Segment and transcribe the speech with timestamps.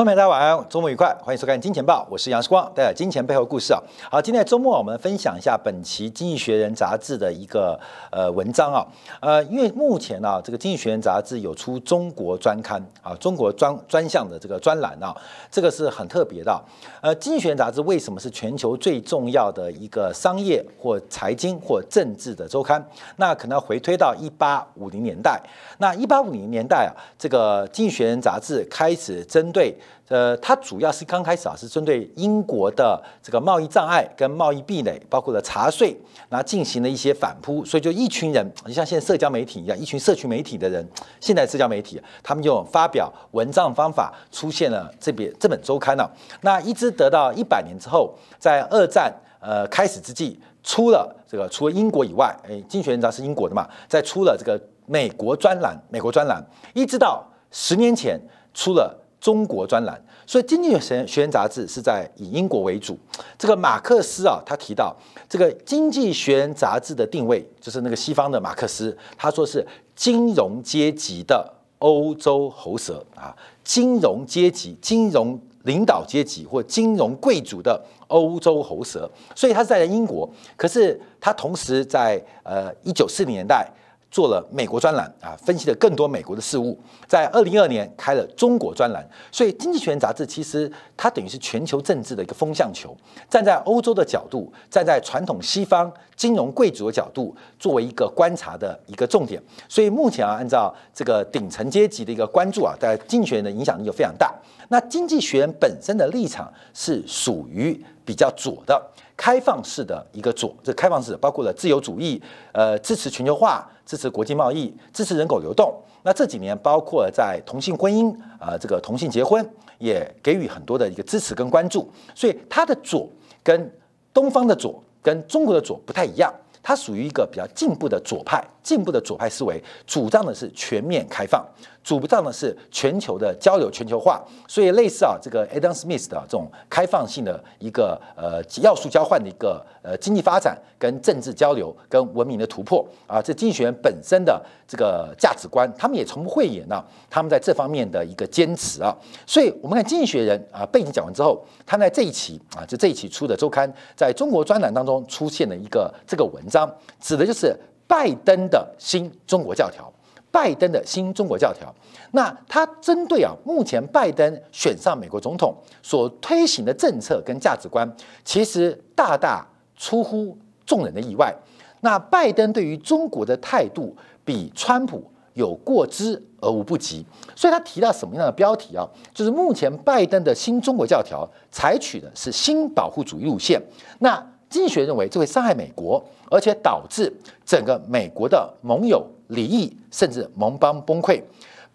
[0.00, 3.78] 观众朋友大家晚安，周末愉快，欢迎收看《金钱报》，我是杨世光，带来金钱背后故事啊。
[4.10, 7.78] 好，今天周末我们分享一下本期《经济学人》杂志的一个
[8.10, 8.82] 呃文章啊。
[9.20, 15.14] 呃，因为目前呢，这个《经济学人》杂志有出中国专刊啊，中国专专项的这个专栏啊，
[15.50, 16.58] 这个是很特别的。
[17.02, 22.82] 呃，《经济学人》杂志为什么是全球最重要的一个商业或财经或政治的周刊？
[23.16, 25.38] 那可能要回推到一八五零年代。
[25.76, 29.76] 那一八五零年代啊，这个《经济学人》杂志开始针对
[30.08, 35.96] 呃，它主要是刚开始啊，是针对英国的这个贸易障碍跟贸易壁垒，包括了茶税，
[36.28, 40.84] 然后进行了一些反扑，所以就一群人，就像现在社交媒体一样，一群社群媒体的人，
[41.20, 46.04] 现在社交媒体，他们用发表文章方法出现了这边这本周刊呢。
[46.40, 58.20] 那一直得到一百年之后，在二战呃开始之际，出了这个除了英国以外，哎，《经济学人》杂志是英国的嘛，在出了这个美国专栏，美国专栏，一直到十年前
[58.52, 58.96] 出了。
[59.20, 62.98] 中国专栏，所以《经济学学人》杂志是在以英国为主。
[63.38, 64.96] 这个马克思啊，他提到
[65.28, 79.10] 这个《经济学人》杂志的定位，就是那个西方的马克思，他说是金融阶级的欧洲喉舌啊，金融阶级、金融领导阶级或金融贵族的欧洲喉舌。
[79.34, 83.70] 所以他是在英国，可是他同时在呃一九四零年代。
[84.10, 86.78] 做了美国专栏啊，分析了更多美国的事物。
[87.06, 92.96] 在二零二年开了中国专栏，所以《经济学人》杂志其实它等于是全球政治的一个风向球，
[93.28, 99.40] 站在欧洲的角度，站在传统西方金融贵族的角度，作为一个观察的一个重点。
[99.68, 104.34] 所以目前啊，按照这个顶层阶级的一个关注啊，在《经济学人》的影响力就非常大。
[104.68, 108.80] 那《经济学人》本身的立场是属于比较左的。
[109.20, 112.18] 开放式的一个左，这开放式包括了自由主义，
[112.52, 115.70] 呃，支持全球化，支持国际贸易，支持人口流动。
[116.04, 121.86] 那这几年包括在同性婚姻，呃，这个同性结婚也给予很多的一个支持跟关注。
[122.14, 123.06] 所以它的左
[123.42, 123.70] 跟
[124.14, 131.44] 东方的左跟中国的左不太一样，它属于一个比较进步的左派，进步的左派思维，主张的是全面开放。
[131.82, 148.94] 主张的是全球的交流、全球化，所以类似啊，这个 Adam Smith 的这种开放性的一个呃要素交换的一个呃经济发展跟政治交流跟文明的突破啊，这经济学本身的这个价值观，他们也从不讳言呢，他们在这方面的一个坚持啊，
[149.26, 157.56] 所以我们看经济学人啊背景讲完之后，他在这一期啊，就这一期出的周刊，在中国专栏当中出现了一个这个文章，指的就是
[157.86, 159.90] 拜登的新中国教条。
[160.32, 161.74] 拜登的新中国教条，
[162.12, 165.52] 那他针对啊，目前拜登选上美国总统
[165.82, 167.92] 所推行的政策跟价值观，
[168.24, 169.44] 其实大大
[169.76, 171.34] 出乎众人的意外。
[171.80, 175.02] 那拜登对于中国的态度，比川普
[175.32, 177.04] 有过之而无不及。
[177.34, 178.86] 所以他提到什么样的标题啊？
[179.12, 183.60] 就是目前拜登的新中国教条采取的是新保护主义路线。
[183.98, 187.10] 那经济学认为这会伤害美国，而且导致
[187.46, 189.06] 整个美国的盟友。
[189.30, 191.22] 离异甚至盟邦崩溃，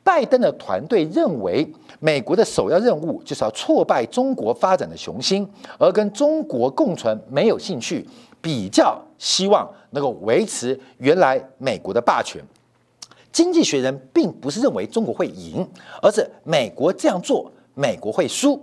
[0.04, 1.66] 拜登的团队认为，
[2.02, 5.50] 美国的首要任务就是要挫败中国发展的雄心，
[5.80, 8.06] 而跟中国共存没有兴趣，
[8.42, 12.44] 比较希望能够维持原来美国的霸权。
[13.32, 15.66] 经济学人并不是认为中国会赢，
[16.02, 18.62] 而是美国这样做，美国会输。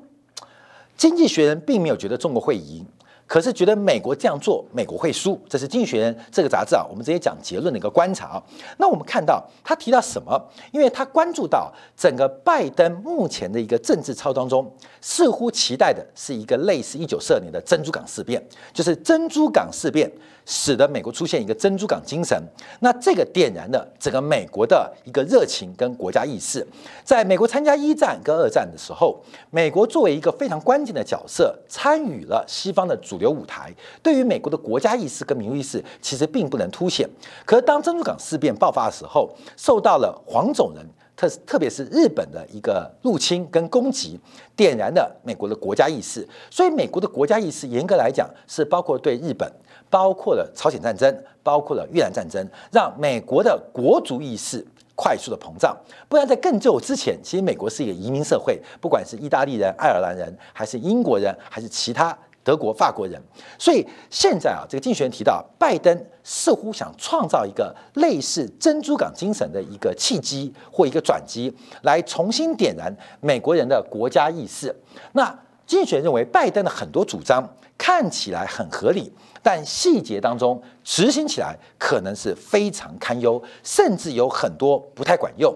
[0.98, 2.84] 经济学人并没有觉得中国会赢。
[3.32, 8.42] 可是觉得美国这样做，美国会输，这是《经济学人》这个杂志啊，我们直接讲结论的一个观察。
[8.76, 10.38] 那我们看到他提到什么？
[10.70, 14.70] 因为他关注到整个拜登目前的一个政治操当中，
[15.00, 20.12] 似乎期待的是一个类似一九四二年的珍珠港事变，就是珍珠港事变。
[20.44, 22.42] 使得美国出现一个珍珠港精神，
[22.80, 26.66] 那这个点燃了整个美国的一个热情跟国家意识。
[27.04, 29.20] 在美国参加一战跟二战的时候，
[29.50, 33.72] 美国作为一个非常关键的角色，参与了西方的主流舞台。
[34.02, 37.08] 对于美国的国家意识跟民族意识，其实并不能凸显。
[37.44, 40.84] 可是当珍珠港事变爆发的时候，受到了黄种人
[41.16, 44.18] 特特别是日本的一个入侵跟攻击，
[44.56, 46.26] 点燃了美国的国家意识。
[46.50, 49.50] 所以美国的国家意识，严格来讲是包括对日本。
[49.92, 52.42] 包括了朝鲜战争，包括了越南战争，
[52.72, 54.66] 让美国的国族意识
[54.96, 55.76] 快速的膨胀。
[56.08, 63.20] 不然在更久之前，其实美国是一个移民社会，不管是意大利人、爱尔兰人，还是英国人，还是其他德国、法国人。
[63.58, 65.94] 所以现在啊，这个竞选人提到，拜登
[66.24, 72.90] 似乎想创造一个类似珍珠港精神的一个契机或一个转机，来重新点燃
[73.20, 74.74] 美国人的国家意识。
[75.12, 79.12] 那竞选人认为，拜登的很多主张看起来很合理。
[79.44, 85.52] 但细节当中执行起来可能是非常堪忧，甚至有很多不太管用。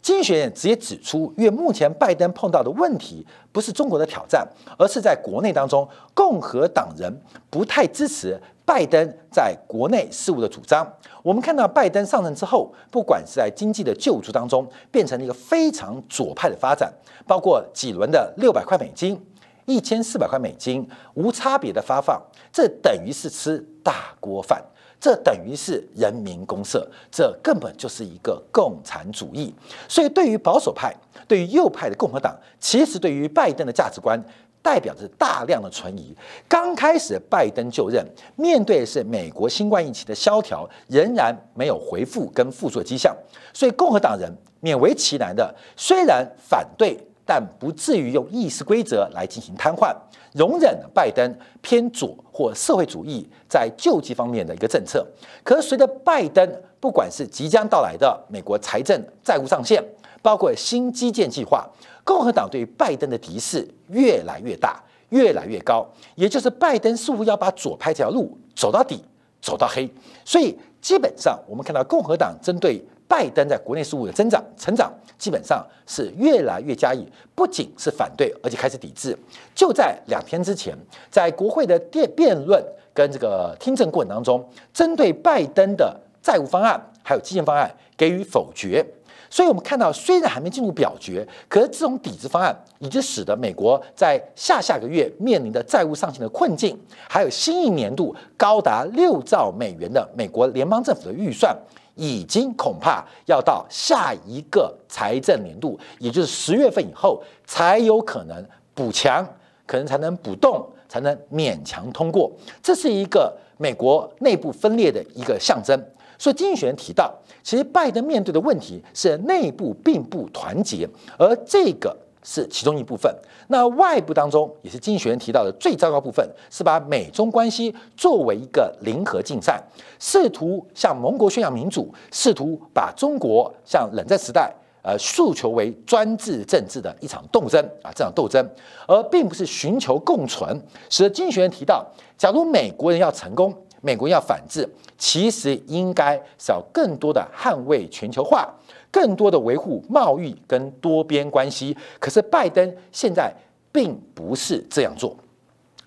[0.00, 4.46] 经济学院直接指出，因为目前拜登碰到的问题不是中国的挑战，
[4.78, 7.12] 而是在国内当中，共和党人
[7.50, 10.86] 不太支持拜登在国内事务的主张。
[11.22, 16.90] 我们看到拜登上任之后，不管是在经济的救助当中，变成了一个非常左派的发展，
[17.26, 19.20] 包括几轮的六百块美金、
[19.66, 22.20] 一千四百块美金无差别的发放，
[22.50, 24.64] 这等于是吃大锅饭。
[24.98, 29.54] 这等于是人民公社，这根本就是一个共产主义。
[29.86, 30.90] 所以，对于保守派、
[31.28, 34.18] 对于右派的共和党，其实对于拜登的价值观，
[34.62, 36.16] 代表着大量的存疑。
[36.48, 38.02] 刚开始拜登就任，
[38.36, 43.14] 面对的是美国新冠疫情的萧条，仍然没有回复跟复苏的迹象。
[43.52, 49.94] 所以，共和党人勉为其难的，虽然反对，但不至于用议事规则来进行瘫痪。
[50.32, 55.04] 容忍拜登偏左或社会主义在救济方面的一个政策，
[55.42, 59.82] 可是随着拜登不管是即将到来的美国财政债务上限，
[60.22, 61.66] 包括新基建计划，
[62.04, 69.02] 共和党对拜登的敌视越来越大，越来越高，也就是拜登似乎要把左派这条路走到底，
[69.40, 69.90] 走到黑。
[70.22, 72.84] 所以基本上我们看到共和党针对。
[73.08, 79.16] 拜登在国内事务的增长成长，基本上是越来越加以，不仅是反对，而且开始抵制。
[79.54, 80.76] 就在两天之前，
[81.10, 82.62] 在国会的辩辩论
[82.92, 88.84] 跟这个听证过程当中，针对拜登的债务方案还有基建方案给予否决。
[89.28, 101.54] 所以，我们看到虽然还没进入表决，可是这种抵制方案已经使得美国在下下个月面临的债务上限的困境，还有新一年度高达六兆美元的美国联邦政府的预算。
[101.96, 109.26] 已经恐怕要到下一个财政年度，也就是十月份以后，才有可能补强，
[109.66, 112.30] 可能才能补动，才能勉强通过。
[112.62, 115.76] 这是一个美国内部分裂的一个象征。
[116.18, 117.12] 所以经济学人提到，
[117.42, 120.88] 其实拜登面对的问题是内部并不团结，
[121.18, 121.96] 而这个。
[122.28, 123.14] 是其中一部分。
[123.46, 129.62] 那外部当中，也是经济学人提到的最糟糕部分，是把美中关系作为一个零和竞赛，
[130.00, 134.52] 试图向盟国宣扬民主，试图把中国像冷战时代，
[134.82, 138.44] 呃，诉求为专制政治的一场斗争啊，这场斗争，
[138.88, 140.60] 而并不是寻求共存。
[140.90, 141.86] 使得经济学人提到，
[142.18, 143.54] 假如美国人要成功，
[143.86, 144.68] 美国要反制，
[144.98, 148.52] 其实应该是要更多的捍卫全球化。
[148.90, 153.32] 更多的维护贸易跟多边关系，可是拜登现在
[153.70, 155.14] 并不是这样做，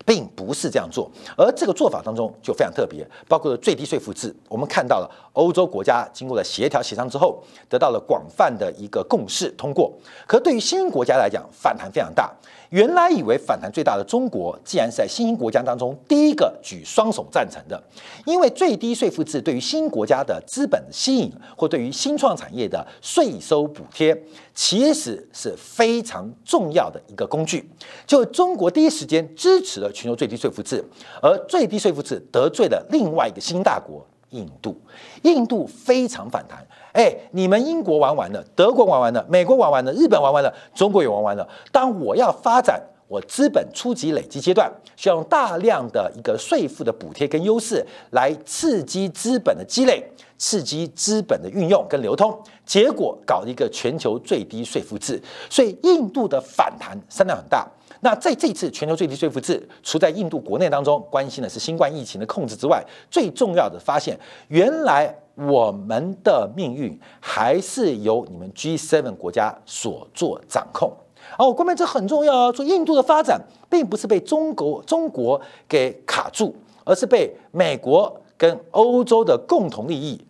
[0.04, 9.92] 并不是这样做，而这个做法当中就非常特别，包括了最低税负制，我们看到了欧洲国家经过了协调协商之后，得到了广泛的一个共识通过，
[10.26, 12.32] 可对于新兴国家来讲，反弹非常大。
[12.70, 17.82] 原来以为反弹最大的中国，既然是在新兴国家当中第一个举双手赞成的，
[18.24, 24.16] 因为最低税负制对于新国家的资本吸引，或对于新创产业的税收补贴，
[24.62, 27.66] 其实是非常重要的一个工具。
[28.06, 30.84] 就中国第一时间支持了全球最低税负制，
[31.22, 34.78] 而最低税负制得罪了另外一个新大国印度，
[35.22, 36.62] 印度非常反弹。
[36.92, 41.48] 哎，你们英国玩完了，德国玩完了，美国玩完了，日本玩完了，中国也玩完了。
[41.72, 42.78] 当我要发展
[43.10, 50.00] 我资本初级累积阶段，需要用大量的一个税负的补贴跟优势来刺激资本的积累，
[50.38, 52.32] 刺激资本的运用跟流通，
[52.64, 57.68] 结果搞一个全球最低税负制，所以印度的反弹声量很大。
[58.02, 70.96] 那在这次全球最低税负制，除在印度国内当中关心的是新冠疫情的控制之外，最重要的发现，原来我们的命运还是由你们 G7 国家所做掌控。
[71.38, 72.52] 哦，关键这很重要啊！
[72.52, 80.20] 说印度的发展并不是被中国中国给卡住，而是被美国跟欧洲的共同利益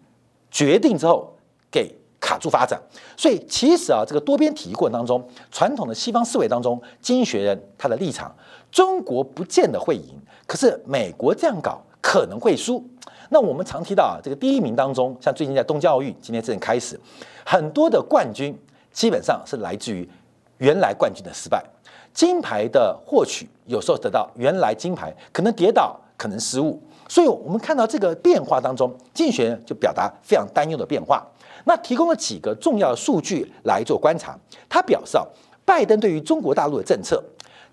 [0.50, 1.34] 决定之后
[1.70, 1.94] 给。
[2.22, 2.78] 卡住发展，
[3.16, 8.30] 所以其实啊，这个多边体系过程当中，传统的西方思维当中，经济学人他的立场，
[8.70, 10.14] 中国不见得会赢，
[10.46, 12.84] 可是美国这样搞可能会输。
[13.30, 17.00] 那我们常提到啊，这个第一名当中，像最近在东京奥运今天正开始，
[17.42, 18.54] 很多的冠军
[18.92, 20.06] 基本上是来自于
[20.60, 21.62] 原来冠军的失败，
[22.14, 31.26] 金牌的获取有时候得到原来金牌可能跌倒，可能失误，所以我们看到这个变化当中，竞选人就表达非常担忧的变化。
[31.64, 34.38] 那提供了几个重要的数据来做观察。
[34.68, 35.24] 他表示啊，
[35.64, 37.22] 拜登对于中国大陆的政策，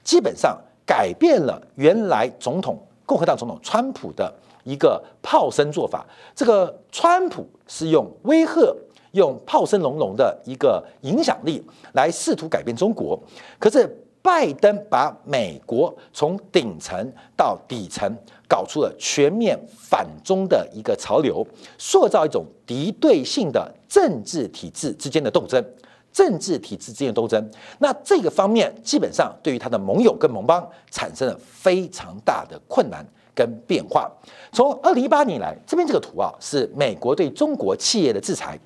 [0.03, 6.06] 基本上改变了原来总统共和党总统川普的一个炮声做法。
[6.36, 8.75] 这个川普是用威吓、
[9.12, 13.20] 用炮声隆隆的一个影响力来试图改变中国，
[13.60, 14.04] 可是。
[14.20, 18.14] 拜登把美国从顶层到底层
[18.46, 21.48] 搞出了全面反中的一个潮流，
[21.78, 25.64] 塑造一种敌对性的政治体制之间的斗争。
[26.12, 27.50] 政治体制之间的斗争。
[27.80, 34.12] 那这个方面基本上对于他的盟友跟盟邦产生了非常大的困难跟变化。
[34.52, 38.60] 从二零一八年来，这边这个图啊是美国对中国企业的制裁。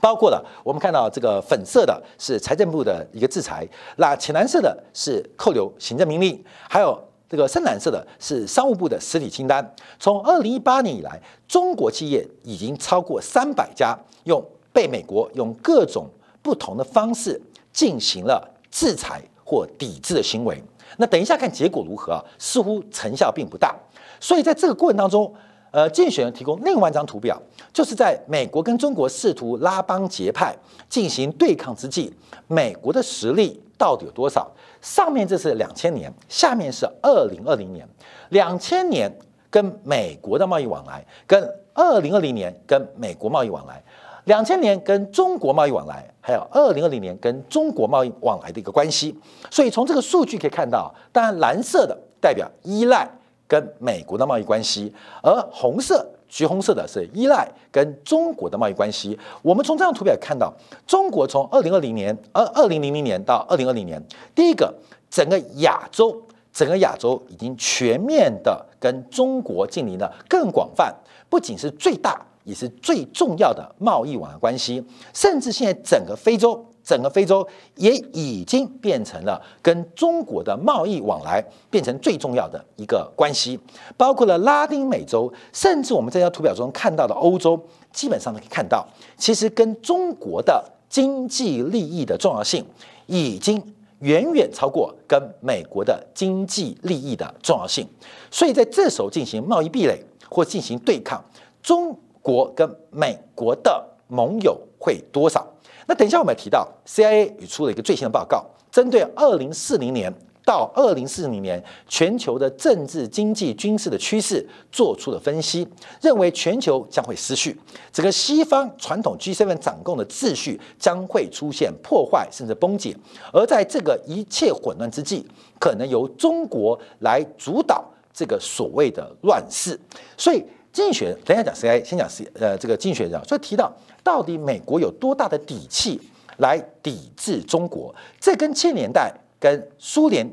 [0.00, 9.74] 包括了我们看到这个粉色的是财政部的一个制裁，那浅蓝色的是扣留行政命令，还有这个深蓝色的是商务部的实体清单。
[9.98, 14.42] 从二零一八年以来，中国企业已经超过三百家用
[14.72, 16.08] 被美国用各种
[16.42, 17.40] 不同的方式
[17.72, 20.62] 进行了制裁或抵制的行为。
[20.96, 22.24] 那等一下看结果如何啊？
[22.38, 23.76] 似乎成效并不大。
[24.18, 25.32] 所以在这个过程当中。
[25.72, 27.40] 呃，竞选人提供另外一张图表，
[27.72, 30.54] 就是在美国跟中国试图拉帮结派
[30.88, 32.12] 进行对抗之际，
[32.48, 34.50] 美国的实力到底有多少？
[34.80, 37.88] 上面这是两千年，下面是二零二零年。
[38.30, 39.08] 两千年
[39.48, 43.80] 跟美国的贸易往来，跟二零二零年跟美国贸易往来，
[44.24, 49.16] 两千年跟中国贸易往来，还有二零二零年跟中国贸易往来的一个关系。
[49.50, 53.08] 所以从这个数据可以看到，当然蓝色的代表依赖。
[53.50, 59.18] 跟美国的贸易关系，而红色、橘红色的是依赖跟中国的贸易关系。
[59.42, 60.54] 我们从这张图表看到，
[60.86, 64.00] 中国从二零二零年、二二零零零年到二零二零年，
[64.36, 64.72] 第一个，
[65.10, 66.16] 整个亚洲，
[66.52, 70.94] 整个亚洲已经全面的跟中国建立了更广泛，
[71.28, 74.80] 不仅是最大，也是最重要的贸易往来关系，
[75.12, 76.64] 甚至现在整个非洲。
[76.90, 83.56] 整个非洲也已经变成了跟中国的贸易往来变成最重要的一个关系，
[83.96, 87.56] 包括了拉丁美洲，甚至我们这张图表中看到的欧洲，
[87.92, 88.84] 基本上都可以看到，
[89.16, 92.66] 其实跟中国的经济利益的重要性
[93.06, 93.62] 已经
[94.00, 97.86] 远远超过跟美国的经济利益的重要性，
[98.32, 101.22] 所以在这时候进行贸易壁垒或进行对抗，
[101.62, 105.46] 中国跟美国的盟友会多少？
[105.90, 110.08] 那等一下，我们提到 CIA 也出了一个最新的报告，针对二零四零年
[110.44, 115.66] 到二零四零年全球的政治、经济、军事的趋势做出了分析，
[116.00, 117.60] 认为全球将会失序，
[117.92, 122.96] 整个西方传统 G7 掌控的秩序将会出现破坏甚至崩解，
[123.32, 125.26] 而在这个一切混乱之际，
[125.58, 129.76] 可能由中国来主导这个所谓的乱世。
[130.16, 133.72] 所以，经济学等下讲 CIA，先讲 C 呃这个经济学上，所以提到。
[134.02, 136.00] 到底美国有多大的底气
[136.38, 137.94] 来抵制中国？
[138.18, 140.26] 这跟七年代跟苏联、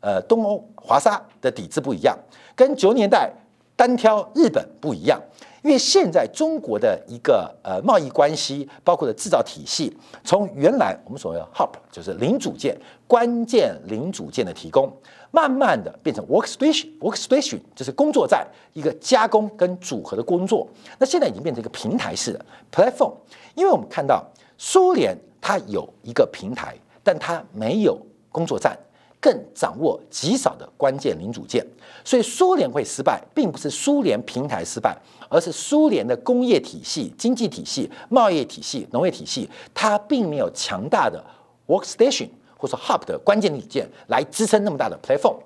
[0.00, 2.14] 呃东欧华沙的抵制不一样，
[2.54, 3.32] 跟九年代
[3.74, 5.18] 单挑日本不一样。
[5.64, 9.90] 因为现在中国的一个呃贸易关系，包括的制造体系，
[10.22, 12.78] 从原来我们所谓的 HOP 就是零组件、
[13.08, 14.92] 关键零组件的提供，
[15.30, 20.68] 慢慢的变成 workstation，workstation 就是工作站一个加工跟组合的工作。
[20.98, 23.14] 那现在已经变成一个平台式的 platform，
[23.54, 24.22] 因为我们看到
[24.58, 27.98] 苏联它有一个平台，但它没有
[28.30, 28.78] 工作站。
[29.24, 31.66] 更掌握极少的关键零组件，
[32.04, 34.94] 所以苏联会失败，并不是苏联平台失败，
[35.30, 41.24] 而是苏联的工业体系、经济体系、贸易体系、农业体系，它并没有强大的
[41.66, 42.28] workstation
[42.58, 45.36] 或者说 hub 的关键零组件来支撑那么大的 platform。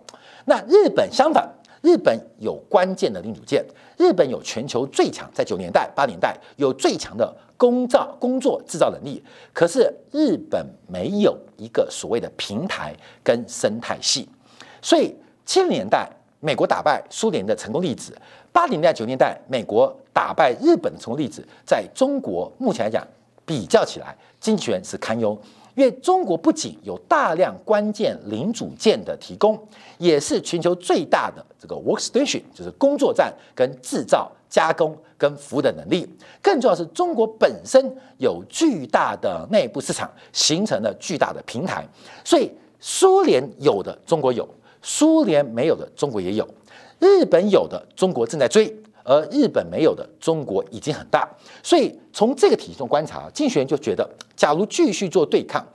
[0.46, 1.48] 那日本相反。
[1.88, 3.64] 日本有关键的零组件，
[3.96, 9.24] 日本有全球最强，在九年代、八年代有最强的工造工作制造能力。
[9.54, 14.28] 可是日本没有一个所谓的平台跟生态系，
[14.82, 15.16] 所以
[15.46, 16.06] 七零年代
[16.40, 18.14] 美国打败苏联的成功例子，
[18.52, 23.02] 八零年代、九年代美国打败日本的成功例子，在中国目前来讲
[23.46, 25.40] 比较起来，经济学是堪忧。
[25.78, 29.56] 因为中国不仅有大量关键零组件的提供，
[29.96, 36.04] 也是全球最大的这个 workstation，就是工作站跟制造、加工跟服务的能力。
[36.42, 41.86] 更重要是中国本身有巨大的内部市场，形成了巨大的平台。
[42.24, 44.48] 所以苏联有的中国有，
[44.82, 46.44] 苏联没有的中国也有，
[46.98, 48.66] 日本有的中国正在追。
[49.08, 51.26] 而日本没有的，中国已经很大，
[51.62, 55.66] 所以从这个体系中观察，竞选人就觉得，假如继续做对抗，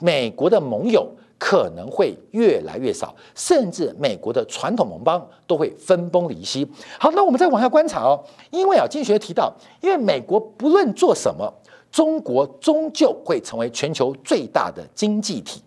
[0.00, 1.06] 美国的盟友
[1.38, 6.66] 可能会越来越少，甚至美国的传统盟邦都会分崩离析。
[6.98, 9.52] 好，那我们再往下观察哦，因为啊，经济学提到，
[9.82, 11.52] 因为美国不论做什么，
[11.92, 15.62] 中国终究会成为全球最大的经济体。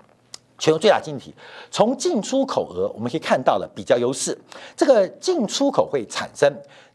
[0.58, 1.36] 全球最大经济体，
[1.72, 4.36] 从进出口额我们可以看到了比较优势，
[4.75, 6.51] 这个进出口会产生。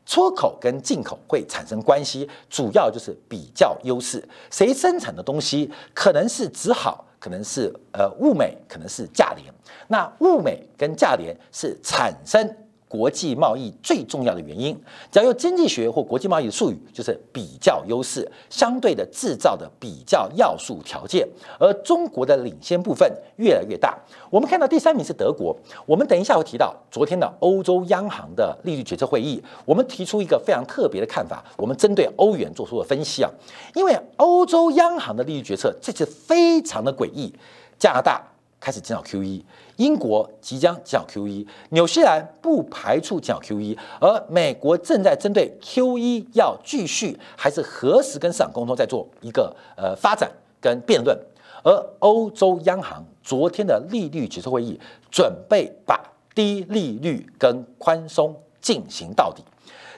[0.06, 4.26] 出口跟进口会产生关系，主要就是比较优势。
[4.50, 9.52] 谁生产的东西可能是只好，可能是呃物美，可能是价廉。
[9.88, 12.56] 那物美跟价廉是产生
[12.88, 14.76] 国际贸易最重要的原因。
[15.10, 21.26] 只要用经济学或国际贸易的术语，就是比较优势，相对的制造的比较要素条件。
[21.58, 23.98] 而中国的领先部分越来越大。
[24.30, 25.56] 我们看到第三名是德国。
[25.84, 31.44] 我们等一下会提到昨天的欧洲央行的利率决策会议，我们提出一个非常特别的看法。
[31.56, 33.30] 我们针对欧元做出了分析啊，
[33.74, 37.32] 因为欧洲央行的利率决策这次非常的诡异，
[37.78, 38.22] 加拿大。
[38.66, 39.44] 开始减少 QE，
[39.76, 50.28] 英国即将减少 QE，纽西兰不排除减少 QE，而美国正在针对 QE 要继续还是何时跟市场沟通，在做一个呃发展
[50.60, 51.16] 跟辩论。
[51.62, 51.70] 而
[52.00, 54.80] 欧洲央行昨天的利率决策会议，
[55.12, 56.00] 准备把
[56.34, 59.44] 低利率跟宽松进行到底。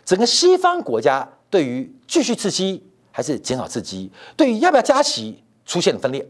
[0.04, 6.28] 整个西方国家对于继续刺激还是减少刺激，对于要不要加息，出现了分裂。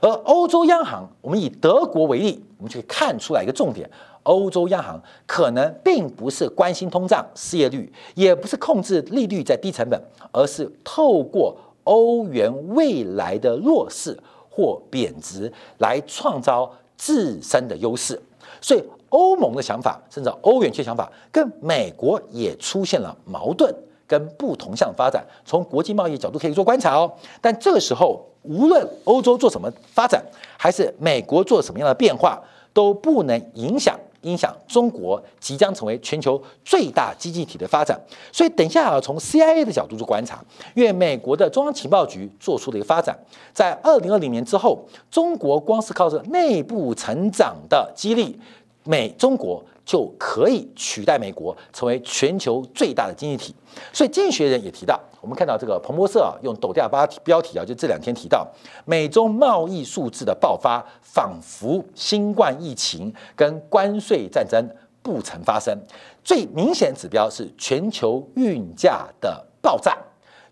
[0.00, 3.88] 而欧洲央行，我们以德国为例，我们就可以看出来一个重点：
[4.22, 10.00] 欧洲央行可能并不是关心通胀、失业率，也不是控制利率在低成本，
[10.32, 14.16] 而是透过欧元未来的弱势
[14.48, 18.20] 或贬值来创造自身的优势。
[18.60, 23.74] 所以，欧盟的想法，甚至欧元区想法，跟美国也出现了矛盾
[24.08, 25.24] 跟不同向发展。
[25.44, 28.24] 从国际贸易角度可以做观察哦，但这个时候。
[28.42, 30.24] 无论欧洲做什么发展，
[30.56, 32.40] 还是美国做什么样的变化，
[32.72, 38.00] 都不能影响影响中国即将成为全球最大经济体的发展。
[38.32, 40.42] 所以，等一下要从 CIA 的角度做观察，
[40.74, 43.18] 因为美国的中央情报局做出的一个发展，
[43.52, 48.38] 在二零二零年之后，中国光是靠着内部成长的激励，
[48.84, 49.62] 美中国。
[49.88, 53.54] 就可以取代美国成为全球最大的经济体，
[53.90, 58.46] 所以经济学人也提到，我们看到这个彭博社啊，用抖调八标题啊，就这两天提到，
[58.84, 64.62] 美中贸易数字的爆发，仿佛新冠疫情跟关税战争
[65.02, 65.74] 不曾发生。
[66.22, 69.96] 最明显指标是全球运价的爆炸。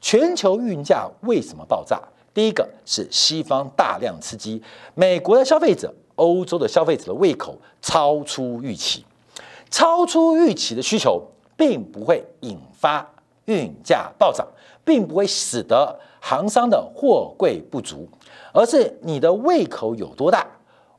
[0.01, 2.01] 全球运价为什么爆炸？
[2.33, 4.63] 第一个是西方大量刺激，
[4.95, 9.05] 美国的消费者、欧洲的消费者的胃口超出预期。
[9.77, 11.23] 超出预期的需求，
[11.55, 13.07] 并不会引发
[13.45, 14.47] 运价暴涨，
[14.83, 18.09] 并不会使得行商的货柜不足，
[18.55, 20.47] 而是你的胃口有多大，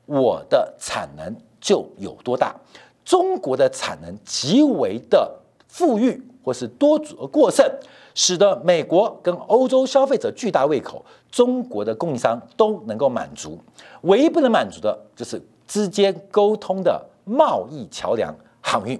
[0.06, 2.56] 我的产能就有多大。
[3.04, 5.28] 中国的产能极为的
[5.68, 7.66] 富裕或是多足过剩，
[8.14, 13.58] 使得美国跟欧洲消费者巨大胃口，中国的供应商都能够满足。
[14.02, 18.32] 唯一不能满足的就是之间沟通的贸易桥梁。
[18.68, 19.00] 航运，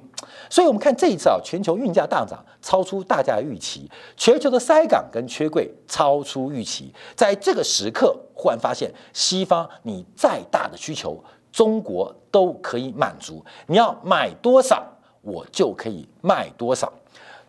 [0.50, 14.82] 所以我们看这一次啊，全球运价大涨，超出大家的预期，全球的塞港跟缺柜超出预期，在这个时刻，忽然发现西方你再大的需求，中国都可以满足，你要买多少，
[15.22, 16.90] 我就可以卖多少。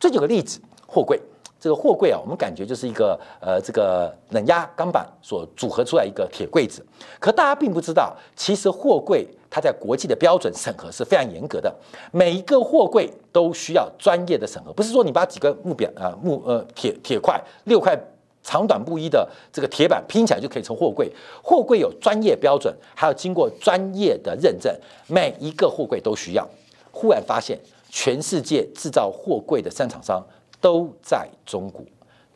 [0.01, 1.21] 这有个例子，货柜。
[1.61, 6.87] 这个货柜啊，我们感觉就是一个呃，这个冷压钢板所组合出来一个铁柜子。
[7.19, 11.75] 可大家并不知道，其实货柜它在国际的标准审核是非常严格的，
[12.13, 17.99] 每一个货柜都需要专业的审核，不是说你把几个木表啊木呃铁铁块六块
[18.43, 21.13] 长短不一的这个铁板拼起来就可以成货柜。
[21.43, 24.75] 货柜有专业标准，还要经过专业的认证，
[25.07, 26.49] 每一个货柜都需要。
[26.91, 27.59] 忽然发现，
[27.91, 30.25] 全世界制造货柜的生产商。
[30.61, 31.85] 都在中国，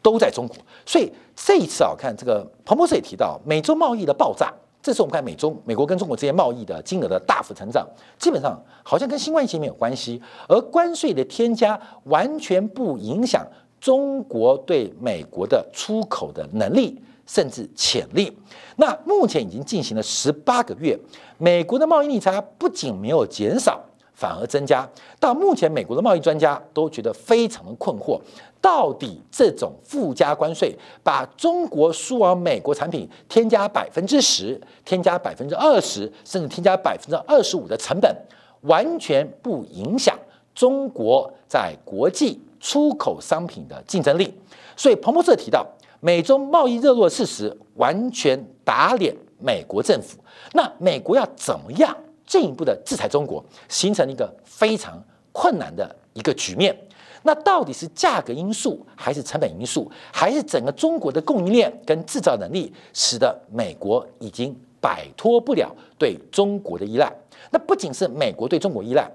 [0.00, 4.54] 都在中国，所以这一次啊，看这个彭博社也提到，美洲贸易的爆炸。
[4.82, 7.86] 这是我们看美中美国跟中国之间贸易的金额的大幅成长，
[8.18, 13.46] 基本上好像跟新冠疫情没有关系，而关税的添加完全不影响
[13.80, 18.36] 中国对美国的出口的能力甚至潜力。
[18.76, 20.98] 那目前已经进行了十八个月，
[21.38, 23.80] 美国的贸易逆差不仅没有减少。
[24.22, 28.20] 反而增加，到目前，美国的贸易专家都觉得非常的困惑，
[28.60, 38.16] 到底这种附加关税把中国输往美国产品添加百分之十、添加百分之二十，甚至添加百分之二十五的成本，
[38.60, 40.16] 完全不影响
[40.54, 44.32] 中国在国际出口商品的竞争力。
[44.76, 45.66] 所以，彭博社提到，
[45.98, 50.18] 美中贸易热络事实完全打脸美国政府。
[50.52, 51.96] 那美国要怎么样？
[52.26, 56.76] 进一步的制裁中国，形成一个非常困难的一个局面。
[57.24, 67.12] 那到底是价格因素，还是成本因素，还是整个中国的供应链跟制造能力，使得美国已经摆脱不了对中国的依赖？
[67.50, 69.08] 那不仅是美国对中国依赖，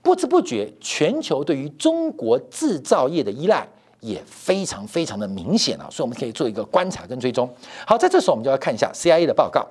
[0.00, 3.68] 不知不觉全球对于中国制造业的依赖
[4.00, 5.86] 也非常非常的明显啊！
[5.90, 7.46] 所以我们可以做一个观察跟追踪。
[7.86, 9.66] 好，在这时候我们就要看一下 CIA 的报告。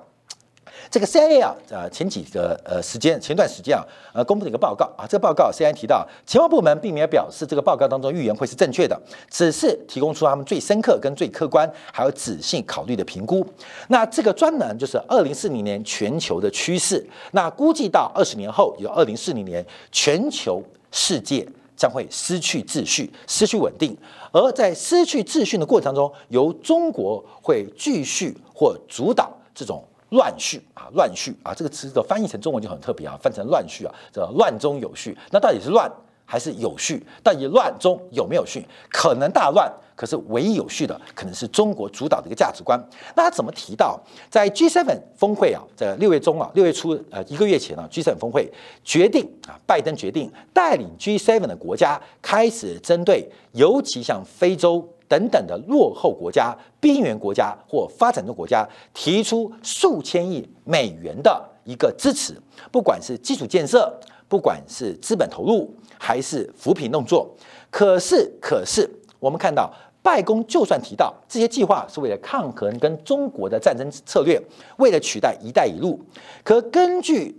[0.90, 9.00] 这个 CIA 啊，呃，前几个呃时间，前段时间啊，呃，公布的一个报告啊，这个报告 CIA 提到，情报部门并没有表示这个报告当中预言会是正确的，
[9.30, 13.46] 只是提供出他们最深刻跟最客观还有仔细考虑的评估。
[13.86, 23.96] 那这个专栏就是二零四零年全球的趋势，那估计到二十年后，有二零四零年全球世界将会失去秩序、失去稳定，
[24.32, 29.84] 而在失去秩序的过程中，由中国会继续或主导这种。
[30.10, 35.16] 乱序啊，乱序啊，这个词的翻译成中文就很特别啊，翻成乱序啊，这乱中有序。
[35.30, 35.90] 那到底是乱
[36.24, 37.04] 还是有序？
[37.22, 38.66] 到底乱中有没有序？
[38.90, 42.80] 可能大乱，可是唯一有序的可能是中国主导的一个价值观。
[43.14, 48.48] 那他怎么提到在 G7 峰会啊，在六月中啊，六月初呃一个月前啊，G7 峰会
[48.84, 54.88] 决定啊，拜登决定带领 G7 的国家开始针对，尤其像非洲。
[55.10, 63.92] 等等的落后国家、边缘国家或发展中国家提出数千亿美元的一个支持，不管是基础建设，
[64.28, 65.68] 不管是资本投入，
[65.98, 67.28] 还是扶贫动作。
[67.72, 69.68] 可是，可是我们看到，
[70.00, 74.40] 拜公就算提到这些计划是为了抗衡跟中国的战争策略，
[74.76, 75.98] 为了取代“一带一路”，
[76.44, 77.36] 可根据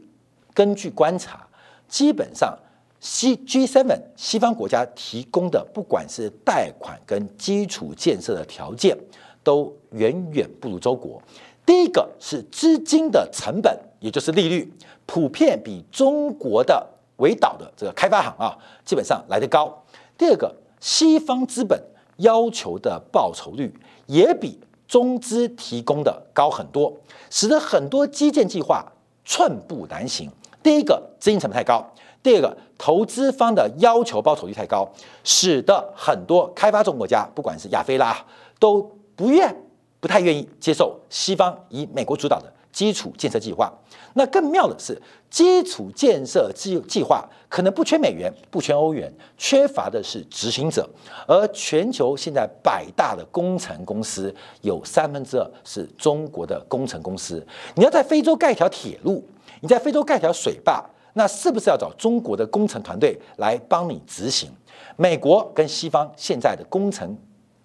[0.54, 1.48] 根据观察，
[1.88, 2.54] 基本上。
[3.02, 8.96] 西 G7 西方国家提供的，不管是贷款跟基础建设的条件，
[9.44, 11.20] 都远远不如中国。
[11.66, 14.72] 第一个是资金的成本，也就是利率，
[15.08, 16.88] 普遍比中国的
[17.18, 19.84] 围岛的这个开发行啊，基本上来得高。
[20.16, 21.82] 第二个，西方资本
[22.18, 23.74] 要求的报酬率
[24.06, 26.96] 也比中资提供的高很多，
[27.32, 28.86] 使得很多基建计划
[29.26, 30.30] 寸步难行。
[30.62, 31.84] 第一个，资金成本太高。
[32.24, 34.88] 第二个，投资方的要求报酬率太高，
[35.24, 38.16] 使得很多开发中国家，不管是亚非拉，
[38.60, 38.82] 都
[39.16, 39.56] 不愿、
[40.00, 43.74] 不太愿意接受西方以美国主导的基础建设计划。
[44.14, 50.88] 那更妙的是，基础建设计计划可能不缺美元、不缺欧元，缺乏的是执行者。
[51.26, 54.32] 而全球现在百大的工程公司，
[54.62, 57.44] 有三分之二是中国的工程公司。
[57.74, 59.24] 你要在非洲盖条铁路，
[59.62, 60.86] 你在非洲盖条水坝。
[61.14, 64.50] 那是不是要找中国的工程团队来帮你执行？
[64.98, 67.18] 美国跟西方现在的工程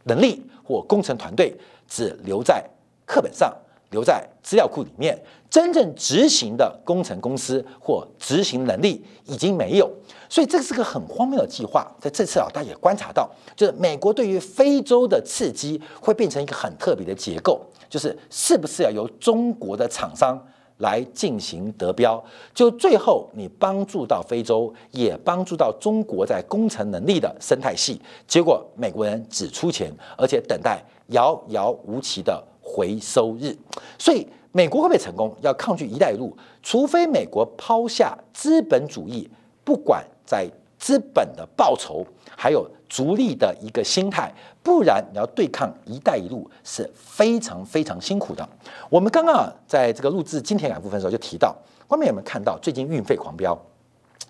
[0.05, 1.57] 能力或工程团队
[1.87, 2.65] 只留在
[3.05, 3.53] 课本上，
[3.91, 5.17] 留在资料库里面，
[5.49, 9.91] 真正执行的工程公司或执行能力已经没有。
[10.29, 11.87] 所以这是个很荒谬的计划。
[12.01, 20.37] 在这次啊，大家也观察到，就是美国对于非洲的刺激会变成一个很特别的结构，就是是不是要由中国的厂商？
[20.79, 22.23] 来进行得标，
[22.55, 28.01] 就最后你帮助到非洲，也帮助到中国在工程能力的生态系。
[28.27, 33.57] 结果美国人只出钱，而且等待遥遥无期的回收日。
[33.99, 35.35] 所以美国会不会成功？
[35.41, 39.29] 要抗拒“一带一路”，除非美国抛下资本主义，
[39.65, 40.47] 不管在
[40.87, 42.65] 资本的报酬，还有。
[42.89, 48.49] 逐利的一个心态，不然你要对抗“一带一路”是非常非常辛苦的。
[48.89, 51.53] 我们刚刚在这个录制今天感部分的时候就提到，
[51.89, 53.59] 外面有没有看到最近运费狂飙？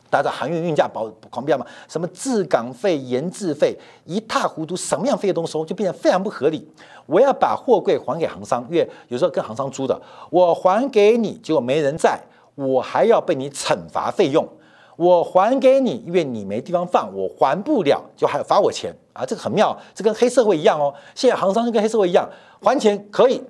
[0.09, 1.67] 大家知道航运运价保狂飙嘛？
[1.87, 6.67] 什么滞港费、延滞费，一塌糊涂，什么样费都收，就变得非常不合理。
[7.05, 12.19] 我要把货柜还给航商，因为有时候跟航商租的，我还给你，结果没人在，
[12.55, 14.49] 我还要被你惩罚费用。
[14.97, 19.25] 我还给你，因为你没地方放，我还不了，就还要罚我钱啊！
[19.27, 20.93] 这个很妙，这跟黑社会一样哦。
[21.15, 22.27] 现在行商就跟黑社会一样，
[22.63, 23.43] 还钱可以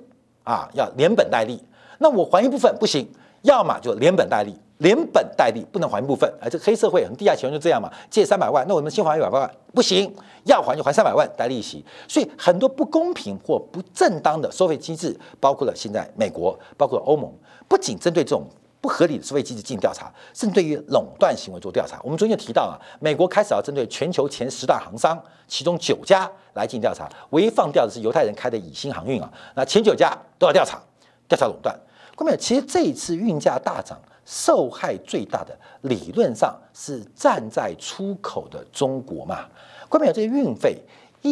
[0.43, 1.63] 啊，要连本带利。
[1.99, 3.09] 那我还一部分不行，
[3.43, 6.29] 要么就连本带利，连本带利不能还一部分。
[6.41, 10.13] 哎，这个黑社会很地下钱就这样嘛，借三百万，那我们先还一百万，不行，
[10.47, 11.85] 要还就还三百万带利息。
[12.09, 17.33] 所以很多不公平或不正当的收费机制，包括了现在美国，包括欧盟，
[17.69, 18.45] 不仅针对这种。
[18.81, 22.01] 不合理的收费机制进行调查，甚至对于垄断行为做调查。
[22.03, 27.09] 我们昨天提到啊，美国开始要针对全球前十大航商，其中九家来进行调查。
[27.31, 30.81] 唯一放掉的是犹太人开的以新航运啊，那前九家都要调查，
[31.29, 31.79] 调查垄断。
[32.15, 39.47] 各位，其实这一次运价大涨，受害最大的理论上是站在出口的中国嘛？
[39.89, 40.79] 各位，这些运费，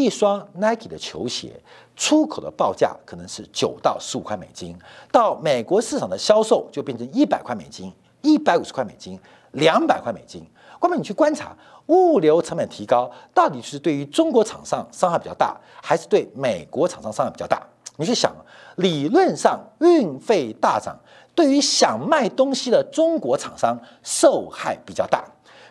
[0.03, 1.61] 一双 Nike 的球鞋。
[1.97, 4.77] 出口的报价可能是九到十五块美金，
[5.13, 9.17] 到美国市场的销售就变成一百块美金、一百五十块美金、
[9.53, 10.45] 两百块美金。
[10.81, 17.63] 关键你去观察物流成本提高，到底是对于中国厂商伤害比较大，还是对美国厂商伤害比较大？
[17.97, 18.35] 你去想，
[18.79, 20.99] 理论上运费大涨，
[21.33, 25.25] 对于想卖东西的中国厂商受害比较大，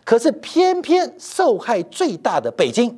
[0.06, 2.98] 可是偏偏受害最大的北京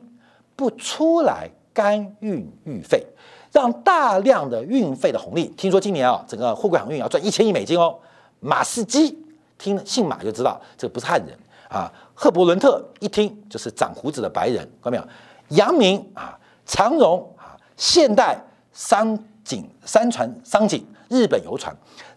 [0.56, 1.50] 不出来。
[1.76, 3.06] 干运运费，
[3.52, 5.46] 让大量的运费的红利。
[5.58, 7.94] 听说今年啊，整个货柜航运要赚一千亿美金哦。
[8.40, 9.22] 马士基
[9.58, 11.38] 听姓马就知道这不是汉人
[11.68, 11.92] 啊。
[12.14, 15.04] 赫伯伦特一听就是长胡子的白人，看到没有？
[15.50, 18.42] 阳明啊，长荣啊，现代、
[18.72, 21.76] 商景、三船、商景、日本游船，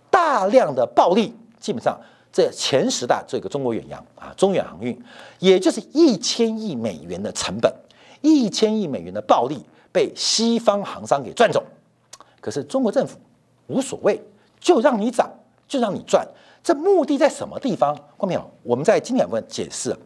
[0.09, 2.01] 大量的暴利，基本上
[2.33, 4.97] 这前十大这个中国远洋啊，中远航运，
[5.41, 7.75] 也就是一千亿美元的成本，
[8.21, 11.65] 一千亿美元的暴利被西方航商给赚走。
[12.41, 13.19] 可是中国政府
[13.67, 14.21] 无所谓，
[14.61, 15.31] 就让你涨，
[15.67, 16.27] 就让你赚。
[16.63, 17.95] 这目的在什么地方？
[18.19, 18.51] 看没有？
[18.63, 19.97] 我们在今天问解释。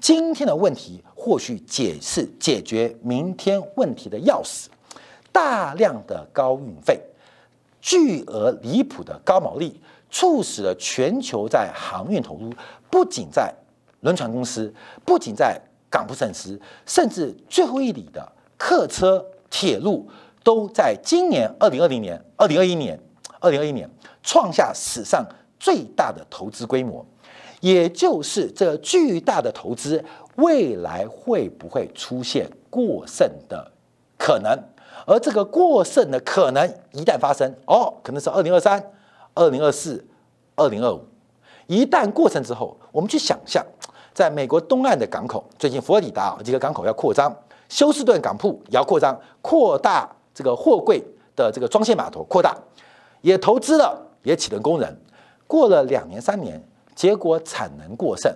[0.00, 4.66] 今天的问题或许解释解决明天问题的钥匙。
[5.32, 7.00] 大量的高运费、
[7.80, 9.80] 巨额离谱的高毛利，
[10.10, 12.52] 促使了全球在航运投入，
[12.90, 13.54] 不仅在
[14.00, 20.08] 轮船公司，不仅在港埠设施，甚至最后一里的客车、铁路，
[20.44, 22.98] 都在今年二零二零年、二零二一年、
[23.40, 23.90] 二零二一年
[24.22, 25.26] 创下史上
[25.58, 27.04] 最大的投资规模。
[27.60, 30.02] 也就是这巨大的投资，
[30.36, 33.70] 未来会不会出现过剩的
[34.16, 34.58] 可能？
[35.06, 38.82] 而这个过剩的可能一旦发生，哦，可能是二零二三、
[39.34, 40.02] 二零二四、
[40.56, 41.04] 二零二五。
[41.66, 43.64] 一旦过剩之后，我们去想象，
[44.20, 47.34] 在美国东岸的港口，最近佛罗里达几个港口要扩张，
[47.70, 51.02] 休斯顿港铺也要扩张，扩大这个货柜
[51.34, 52.54] 的这个装卸码头，扩大，
[53.22, 54.94] 也投资了，也请了工人，
[55.46, 56.62] 过了两年三年。
[56.94, 58.30] 结果产能过剩，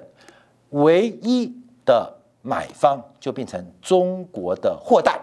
[0.71, 1.53] 唯一
[1.85, 5.21] 的买方就变成中国的货代。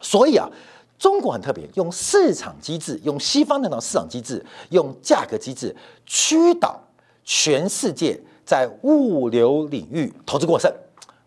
[0.00, 0.48] 所以啊，
[0.96, 5.74] 中国很特别，用市场机制，用西方那种市场机制，用价格机制
[6.06, 6.78] 驱导
[7.24, 10.72] 全世界在物流领域投资过剩。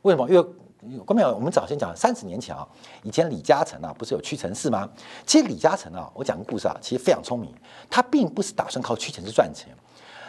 [0.02, 0.30] 为什么？
[0.30, 2.68] 因为关淼，我们早先讲三十年前啊，
[3.02, 4.88] 以前李嘉诚啊，不是有屈臣氏吗？
[5.26, 7.52] 其实李嘉诚啊，我讲个故事啊，其实非常聪明，
[7.90, 9.76] 他并不是打算靠屈臣氏赚钱。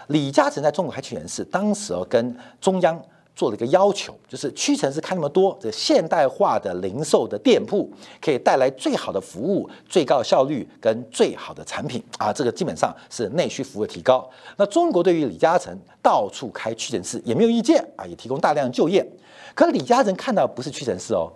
[0.08, 2.98] 李嘉诚在中国开屈臣氏，当时哦跟中央
[3.36, 7.88] 做了一个要求，就是屈臣氏开那么多这现代化的零售的店铺，
[8.20, 14.26] 可以带来最好的服务、最高效率跟最好的产品啊，这个基本上是内需服务的提高。
[14.56, 19.06] 那中国对于李嘉诚到处开屈臣氏也没有意见啊，也提供大量就业。
[19.54, 21.30] 可李嘉诚看到不是屈臣氏哦，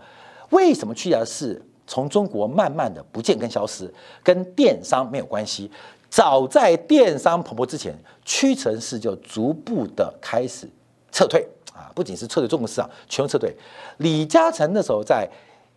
[0.48, 5.70] 为什么屈臣氏从中国慢慢的不见跟消失，跟电商没有关系？
[6.08, 10.66] 早在电商蓬勃之前，屈臣氏就逐步的开始
[11.12, 11.46] 撤退
[11.80, 13.56] 啊，不仅是撤退中国市场，全部撤退。
[13.98, 15.28] 李嘉诚那时候在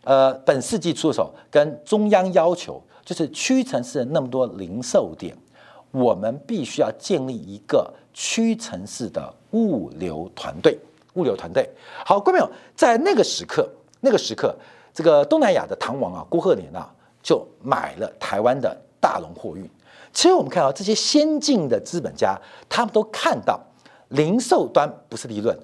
[0.03, 5.35] 呃本世纪初的时候，跟中央要求，就是屈臣氏那么多零售店，
[5.91, 10.77] 我们必须要建立一个屈臣氏的物流团队。
[11.15, 11.69] 物流团队，
[12.03, 14.57] 好，各位朋友，在那个时刻，那个时刻，
[14.91, 16.89] 这个东南亚的唐王啊，郭鹤年啊，
[17.21, 19.69] 就买了台湾的大龙货运。
[20.11, 22.35] 其实我们看到这些先进的资本家，
[22.67, 23.61] 他们都看到
[24.07, 25.55] 零售端不是利润，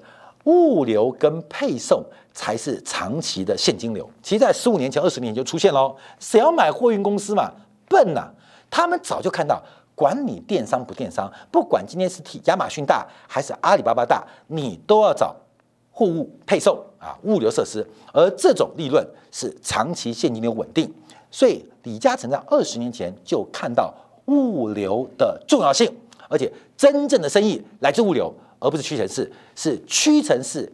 [0.49, 4.09] 物流跟配送才是长期的现金流。
[4.23, 5.95] 其实，在十五年前、二十年前就出现喽。
[6.19, 7.51] 谁要买货运公司嘛？
[7.88, 8.27] 笨呐！
[8.71, 9.62] 他们早就看到，
[9.93, 15.35] 管你电商不电商，不管今天是亚马逊大还是阿里巴巴大，你都要找
[15.91, 17.85] 货物配送啊，物流设施。
[18.12, 20.91] 而这种利润是长期现金流稳定。
[21.29, 23.93] 所以，李嘉诚在二十年前就看到。
[24.25, 25.91] 物流的重要性，
[26.29, 30.71] 而且真正的生意来自物流，而不是屈臣氏，是屈臣氏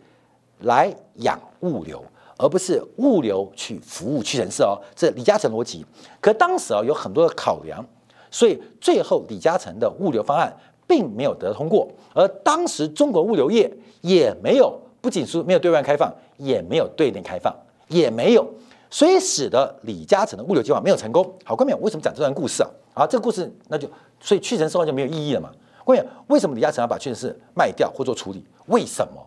[0.62, 2.04] 来养物流，
[2.38, 4.78] 而不是物流去服务屈臣氏哦。
[4.96, 5.86] 这李嘉诚逻辑。
[6.20, 7.86] 可当时啊有很多的考量，
[8.32, 10.52] 所以最后李嘉诚的物流方案
[10.88, 13.72] 并没有得通过，而当时中国物流业
[14.02, 17.56] 也没有，不仅是没有对外开放，也没有对内开放，
[17.88, 18.48] 也没有，
[18.90, 21.32] 所以使得李嘉诚的物流计划没有成功。
[21.44, 22.70] 好，关淼为什么讲这段故事啊？
[22.94, 23.88] 好，这个故事那就
[24.20, 25.52] 所以屈臣氏就没有意义了嘛？
[25.86, 28.44] 关键为什么李嘉诚要把屈臣氏卖掉或做处理？
[28.66, 29.26] 为什么？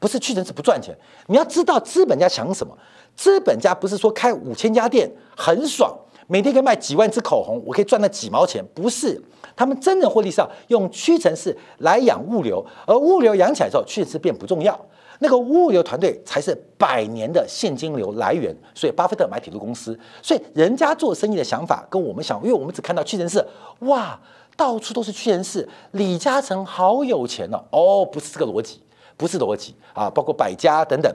[0.00, 0.96] 不是屈臣氏不赚钱？
[1.26, 2.76] 你要知道资本家想什么？
[3.14, 5.94] 资本家不是说开五千家店很爽，
[6.26, 8.64] 每天可以卖几万支口红，我可以赚那几毛钱？
[8.74, 9.20] 不是，
[9.54, 14.80] 他们真正获利是要用屈臣氏来养物流，而物流养起来之后，屈臣氏变不重要。
[15.20, 23.44] 那个物流团队才是百年的现金流来源，所以巴菲特买铁路公司，所以人家做生意的想法跟我们想，因为我们只看到屈臣氏，
[23.80, 24.16] 哇，
[24.58, 28.82] 到处都是屈臣氏，李嘉诚好有钱哦，哦，不是这个逻辑，
[29.16, 31.14] 不是逻辑啊，包括百家等等，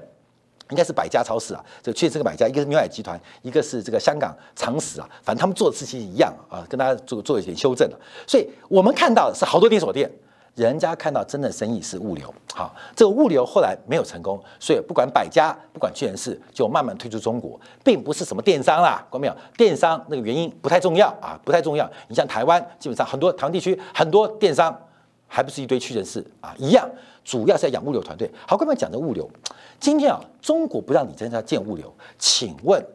[0.70, 10.10] 应该是百家超市啊，这确实个百家，一个是牛奶集团，一个是这个香港长实啊，反正他们做的事情一样啊，跟大家做做一点修正了，所以我们看到的是好多连锁店。
[10.56, 19.36] 人家看到真的生意是物流，好，这个物流后来没有成功，所以不管百家，不管屈臣氏，就慢慢退出中国，并不是什么电商啦，看到没有？
[19.58, 21.90] 电商那个原因不太重要啊，不太重要。
[22.08, 24.80] 你像台湾，基本上很多台湾地区很多电商，
[25.28, 26.88] 还不是一堆屈臣氏啊，一样，
[27.24, 28.30] 主要是要养物流团队。
[28.48, 29.28] 好，各位讲的物流，
[29.80, 32.86] 今天啊，中国不让你在那建物流，请问？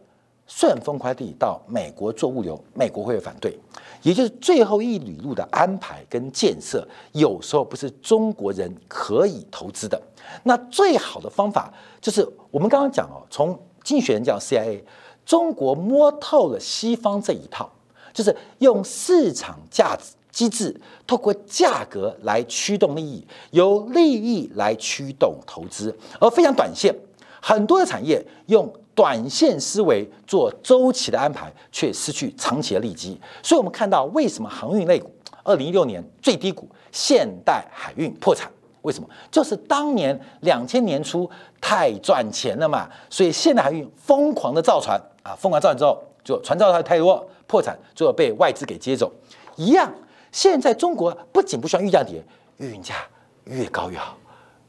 [0.50, 3.56] 顺丰快递到美国做物流，美国会反对，
[4.02, 10.00] 也就是最后一里路的安排跟建设，有时候不是中国人可以投资的。
[10.44, 13.50] 那最好的方法就是我们刚刚讲哦，从
[13.84, 14.80] 经济学人讲 CIA，
[15.26, 17.70] 中国摸透了西方这一套，
[18.14, 20.74] 就是用市场价值机制，
[21.06, 26.94] 透过价格来驱动利益，由利益来驱动投资，而非常短线，
[27.42, 28.66] 很多的产业用。
[28.98, 33.16] 短线思维做周期的安排，却失去长期的利基。
[33.44, 35.08] 所以，我们看到为什么航运类股
[35.44, 38.50] 二零一六年最低谷，现代海运破产？
[38.82, 39.08] 为什么？
[39.30, 41.30] 就是当年两千年初
[41.60, 42.90] 太赚钱了嘛。
[43.08, 49.12] 所以，现代海运疯狂的造船啊，疯狂造船之后，就船造的太多，破产，最后被外资给接走。
[49.54, 49.88] 一样，
[50.32, 52.20] 现在中国不仅不需要运价跌，
[52.56, 52.96] 运价
[53.44, 54.18] 越高越好。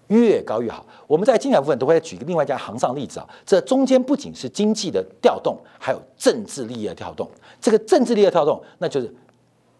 [0.10, 0.86] 越高越好。
[1.08, 7.28] 我们在精彩部分都会举个另外一家行上例子啊，这中间不仅是经济的调动，还有政治利益的调动。
[7.60, 9.12] 这个政治利益的调动，那就是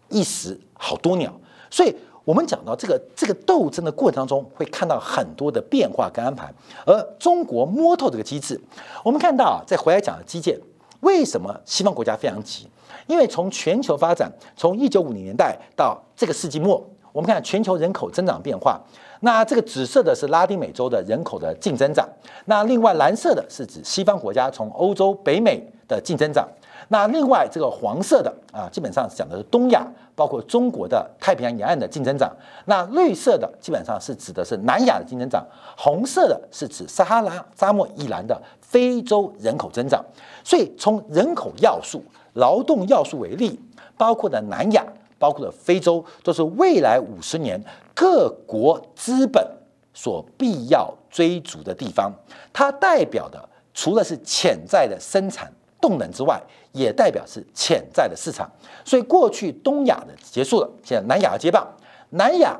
[0.08, 1.32] 一时好多鸟。
[1.70, 6.52] 所以，我们讲到这个这个斗争的过程当中，会看到很多的变化跟安排。
[6.84, 8.60] 而中国摸透这个机制，
[9.04, 10.58] 我们看到啊，在回来讲的基建，
[11.00, 12.68] 为什么西方国家非常急？
[13.06, 18.80] 因为从全球发展，从一九五零年代到这个世纪末，我们看全球人口增长变化。
[19.20, 22.08] 那这个紫色的是拉丁美洲的人口的净增长，
[22.46, 26.48] 那另外蓝色的是指西方国家从欧洲、北美的净增长，
[26.88, 40.02] 那另外这个黄色的啊，基本上讲的是东亚，包括中国的太平洋沿岸的净增长，那绿色的基本上是指的是南亚的净增长，红色的是指撒哈拉沙漠以南的非洲人口增长。
[40.42, 42.02] 所以从人口要素、
[42.32, 43.60] 劳动要素为例，
[43.98, 44.82] 包括的南亚。
[45.20, 47.62] 包括了非洲，都是未来五十年
[47.94, 49.46] 各国资本
[49.92, 52.10] 所必要追逐的地方。
[52.54, 56.40] 它代表的除了是潜在的生产动能之外，
[56.72, 58.50] 也代表是潜在的市场。
[58.82, 61.68] 所以过去东亚的结束了，现在南亚接棒。
[62.12, 62.58] 南亚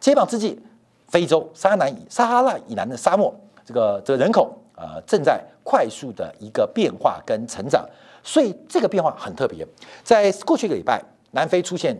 [0.00, 0.58] 接棒之际，
[1.06, 3.32] 非洲撒哈南以撒哈拉以南的沙漠，
[3.64, 7.88] 这个这个人口呃正在快速的一个变化跟成长。
[8.24, 9.64] 所以这个变化很特别，
[10.02, 11.00] 在过去一个礼拜。
[11.32, 11.96] 南非出现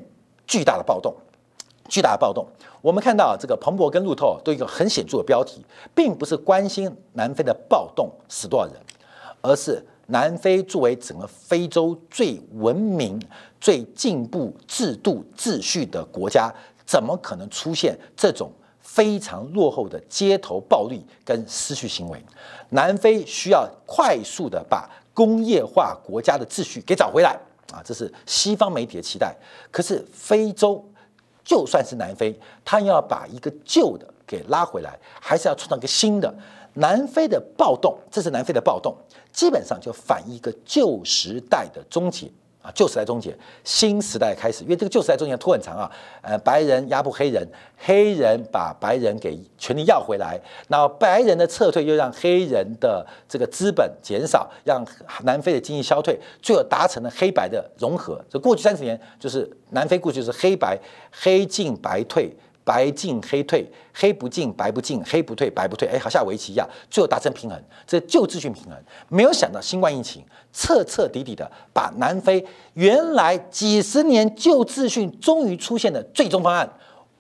[0.47, 1.15] 巨大的暴动，
[1.89, 2.47] 巨大的暴动。
[2.83, 5.65] 我们看到这个彭博跟路透都有一个很显著的标题，
[5.95, 8.75] 并不是关心南非的暴动死多少人，
[9.43, 13.21] 而是南非作为整个非洲最文明、
[13.61, 16.53] 最进步、制度秩序的国家，
[16.85, 22.21] 怎么可能出现这种非常落后的街头暴力跟失序行为？
[22.71, 27.39] 南非需要快速的把工业化国家的秩序给找回来。
[27.73, 29.35] 啊，这是西方媒体的期待。
[29.71, 30.85] 可是非洲，
[31.45, 36.35] 就算是南非，他要把一个旧的给拉回来，还是要创造一个新的。
[36.75, 38.97] 南非的暴动，这是南非的暴动，
[39.33, 42.31] 基本上就反映一个旧时代的终结。
[42.63, 44.63] 啊，旧时代终结，新时代开始。
[44.65, 47.47] 因为这个旧时代中间拖很长啊，呃，白人压迫黑人，
[47.79, 54.87] 黑人把白人给权力要回来，那白人的撤退又让黑人的这个资本减少，让
[55.23, 58.23] 南非的经济消退，最后达成了黑白的融合。
[58.29, 60.79] 这过去三十年，就是南非过去是黑白，
[61.11, 62.31] 黑进白退。
[62.65, 68.75] 白进黑退，黑不进白不进，黑不退白不退，哎，好像围棋一样，最后达成平衡，这旧秩序平衡。
[69.09, 72.45] 没有想到新冠疫情彻彻底底的把南非
[72.75, 76.71] 原来几十年旧秩序终于出现的最终方案，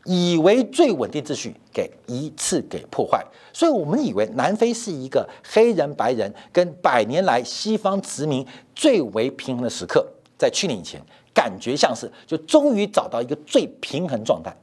[0.05, 3.24] 以为最稳定秩序给一次给破坏。
[3.53, 10.07] 所以我们以为南非是一个黑人白人跟百年来西方殖民最为平衡的时刻，
[10.38, 11.00] 在去年以前，
[11.35, 14.55] 感觉像是就终于找到一个最平衡状态。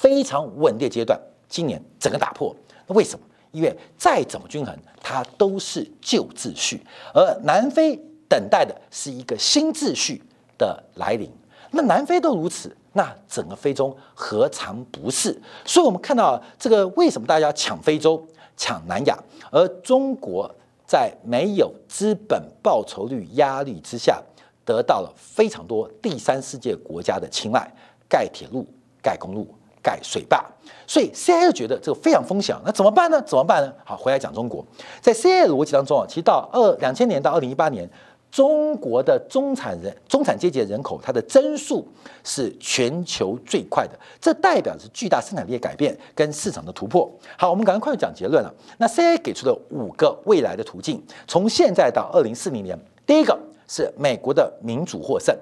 [0.00, 2.54] 非常稳定阶段，今年整个打破，
[2.86, 3.24] 那为什么？
[3.52, 6.84] 因为再怎么均衡，它都是旧秩序，
[7.14, 7.96] 而南非
[8.28, 10.22] 等待的是一个新秩序
[10.58, 11.30] 的来临。
[11.70, 15.40] 那南非都如此，那整个非洲何尝不是？
[15.64, 18.22] 所以，我们看到这个为什么大家抢非洲、
[18.56, 19.18] 抢南亚，
[19.50, 20.54] 而中国
[20.86, 24.22] 在没有资本报酬率压力之下，
[24.66, 27.72] 得到了非常多第三世界国家的青睐，
[28.06, 28.66] 盖铁路、
[29.02, 29.48] 盖公路。
[29.86, 30.44] 盖水坝，
[30.84, 33.22] 所以 C I 觉得这个非常风险，那怎么办呢？
[33.22, 33.72] 怎么办呢？
[33.84, 34.66] 好，回来讲中国，
[35.00, 37.88] 在 C I 逻辑当中啊，其实到二两千年到二零一八年，
[38.28, 41.86] 中国的中产人、中产阶级的人口，它的增速
[42.24, 47.08] 是全球最快的，这代表着巨大生产力改变跟市场的突破。
[47.38, 48.52] 好，我们赶快快讲结论了。
[48.78, 52.76] 那 CIA 给出了五个未来的途径，从现在到二零四零年，
[53.06, 55.32] 第一个是美国的民主获胜，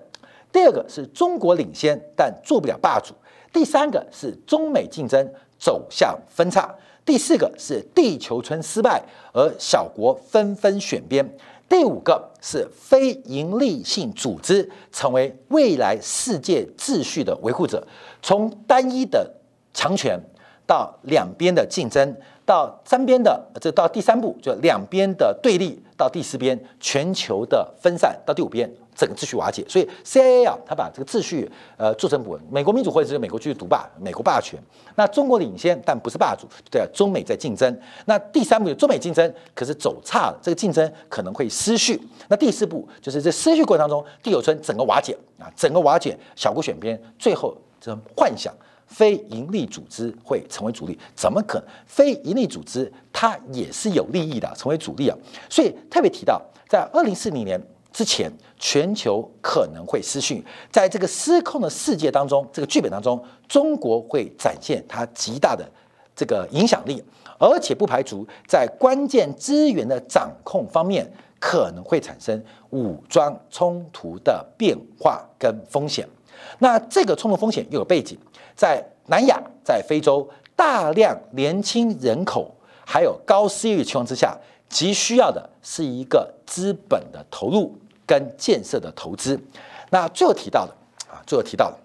[0.52, 3.14] 第二个是中国领先但做不了霸主，
[3.54, 6.74] 第三个是中美竞争走向分叉，
[7.06, 9.00] 第四个是地球村失败
[9.32, 11.24] 而小国纷纷选边。
[11.68, 17.86] 第五个是非营利性组织成为未来世界秩序的维护者，
[18.20, 19.32] 从单一的
[19.72, 20.20] 强权
[20.66, 28.70] 到两边的竞争，到三边的这到第三步就两边的对立，到第四边全球的分散，到第五边。
[28.94, 32.40] 整个秩序瓦解，所以 CIA 啊，他把这个秩序呃做成不稳。
[32.50, 34.58] 美国民主或者是美国继续独霸，美国霸权。
[34.94, 37.80] 那中国领先，但不是霸主，对啊中美在竞争。
[38.06, 42.00] 那第三步，中美竞争，可是走差了，这个竞争可能会失序。
[42.28, 48.54] 那第四步，就是在失序过程当中，地友村整个瓦解啊，整个瓦解，小国选边，最后这幻想
[48.86, 51.68] 非盈利组织会成为主力，怎么可能？
[51.86, 55.18] 非盈利组织它也是有利益的，成为主力啊。
[55.50, 57.60] 所以特别提到，在二零四零年。
[57.94, 58.28] 之前，
[58.58, 65.64] 全球可能会失序，在这个失控的世界当中，这个剧本当中，中国会展现它极大的
[66.16, 67.00] 这个影响力，
[67.38, 76.04] 而且不排除在关键资源的掌控方面可能会产生武装冲突的变化跟风险。
[76.58, 78.18] 那这个冲突风险又有背景，
[78.56, 82.52] 在南亚，在非洲，大量年轻人口
[82.84, 84.36] 还有高失业率情况之下，
[84.68, 87.78] 急需要的是一个资本的投入。
[88.06, 89.38] 跟建设的投资，
[89.90, 90.72] 那最后提到的
[91.10, 91.78] 啊，最后提到的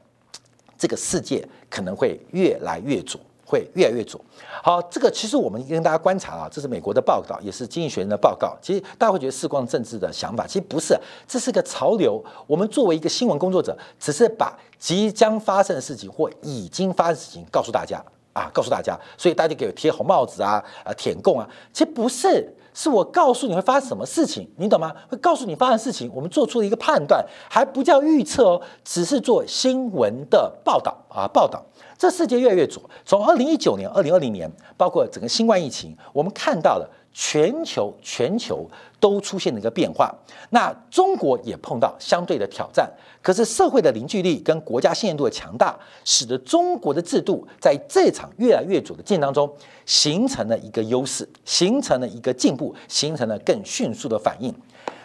[0.78, 4.20] 这个世界可能会越来越左，会越来越左。
[4.62, 8.58] 好，这个其实我们跟大家观察啊，这是美国的报告，也是经济学人的报告。
[8.62, 10.98] 其实大家会觉得事光政治的想法，其实不是，
[11.28, 12.24] 这是个潮流。
[12.48, 18.04] 我们作为一个新闻工作者，只是把即将发生的事情或已经发生的事情告诉大家
[18.34, 22.54] 啊，告诉大家，所以大家给我贴红帽子啊，啊，舔供啊，其实不是。
[22.82, 24.96] 是我告诉你会发生什么事情，你懂吗？
[25.10, 31.62] 会告诉你发生事情，我们做出了一个判断，还不叫预测哦，只是做新闻的报道啊，报道。
[31.98, 36.90] 这世界越来越左，从二零一九年、二零二零年，包括整个新冠疫情，我们看到了。
[37.12, 40.14] 全球全球都出现了一个变化，
[40.52, 42.90] 那中国也碰到相对的挑战。
[43.22, 49.52] 可是社会的凝聚力跟国家信任度的强大，使得中国的制度在这场越来越久的竞当中，
[49.86, 54.54] 形成了一个优势，形成了一个进步，形成了更迅速的反应。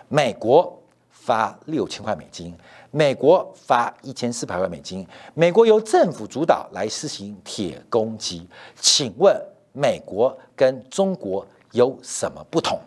[0.08, 0.80] 美国
[1.10, 2.54] 发六千块美金，
[2.92, 8.46] 美国发一千四百万美金，美国由政府主导来实行铁公鸡。
[8.78, 9.36] 请问
[9.72, 11.44] 美国跟中国？
[11.74, 12.78] 有什么不同？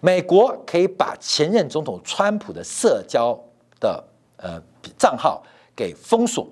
[0.00, 3.34] 美国可以把前任总统川普的社交
[3.80, 4.04] 的
[4.36, 4.60] 呃
[4.98, 5.42] 账号
[5.74, 6.46] 给封锁、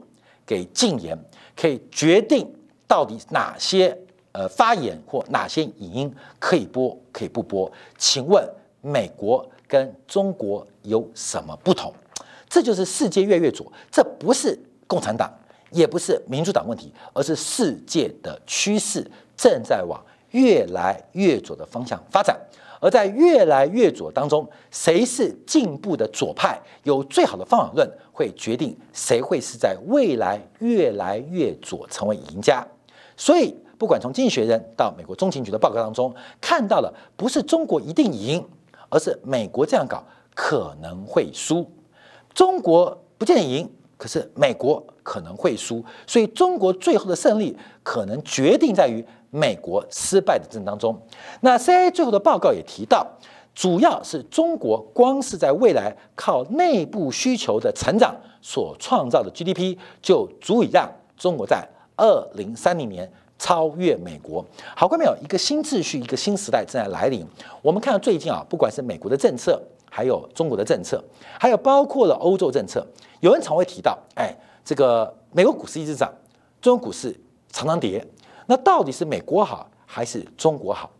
[0.46, 1.16] 给禁言，
[1.54, 2.50] 可以决定
[2.88, 3.96] 到底哪些
[4.32, 7.70] 呃发言或哪些影音可以播、可以不播。
[7.98, 8.42] 请问
[8.80, 11.92] 美国跟中国有什么不同？
[12.48, 15.30] 这就是世界越越左，这不是共产党，
[15.70, 20.02] 也不是民主党问题，而是世界的趋势正在往。
[20.32, 22.38] 越来越左的方向发展，
[22.80, 32.66] 而在越来越左当中，谁是进步的左派，有最好的方法论，会决定谁会是在未来越来越左成为赢家。
[33.16, 38.44] 所以，不管从《经济学人》到美国中情局的报告当中看到了，不是中国一定赢，
[38.88, 40.02] 而是美国这样搞
[40.34, 41.70] 可能会输。
[42.34, 45.84] 中国不见得赢，可是美国可能会输。
[46.06, 49.06] 所以，中国最后的胜利可能决定在于。
[49.34, 50.94] 美国失败的争当中，
[51.40, 53.06] 那 CIA 最后的报告也提到，
[53.54, 61.66] 主要是中国光是在未来靠内部需求的成长所创造的 GDP，就足以让中国在
[61.96, 64.44] 二零三零年超越美国。
[64.76, 65.16] 好，看没有？
[65.22, 67.26] 一个新秩序，一个新时代正在来临。
[67.62, 69.58] 我们看到最近啊，不管是美国的政策，
[69.90, 71.02] 还有中国的政策，
[71.40, 72.86] 还有包括了欧洲政策，
[73.20, 76.12] 有人常会提到，哎，这个美国股市一直涨，
[76.60, 77.18] 中国股市
[77.50, 78.06] 常常跌。
[78.46, 80.90] 那到底是美国好还是中国好？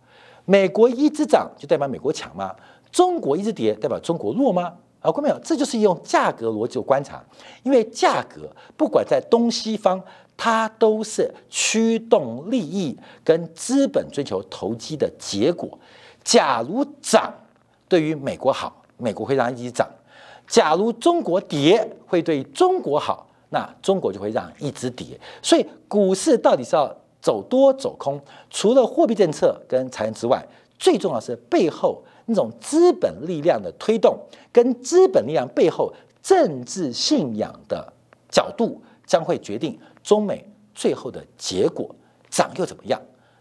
[0.44, 2.54] 美国一直涨就代表美国强吗？
[2.90, 4.74] 中国一直跌代表中国弱吗？
[5.00, 5.38] 啊，看到没有？
[5.38, 7.22] 这就是用价格逻辑观察，
[7.62, 10.02] 因为价格不管在东西方，
[10.36, 15.78] 它都是驱动利益跟资本追求投机的结果。
[16.24, 17.32] 假如涨
[17.88, 19.86] 对于美国好，美国会让一直涨；
[20.46, 25.18] 假如中国跌会对中国好，那中国就会让一直跌。
[25.40, 26.96] 所以股市到底是要？
[27.22, 28.20] 走多走空，
[28.50, 30.44] 除了货币政策跟财政之外，
[30.78, 34.18] 最重要是背后那种资本力量的推动，
[34.52, 37.92] 跟资本力量背后政治信仰的
[38.28, 40.44] 角度，将会决定中美
[40.74, 41.94] 最后的结果
[42.28, 43.00] 涨又怎么样？